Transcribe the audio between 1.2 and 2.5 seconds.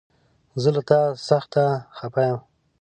سخته خفه يم!